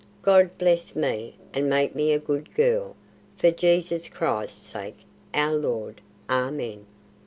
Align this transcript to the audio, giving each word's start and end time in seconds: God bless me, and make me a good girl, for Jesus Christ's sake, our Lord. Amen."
God 0.23 0.57
bless 0.57 0.95
me, 0.95 1.35
and 1.53 1.69
make 1.69 1.93
me 1.93 2.11
a 2.11 2.17
good 2.17 2.55
girl, 2.55 2.95
for 3.37 3.51
Jesus 3.51 4.09
Christ's 4.09 4.65
sake, 4.67 4.97
our 5.31 5.53
Lord. 5.53 6.01
Amen." 6.27 6.87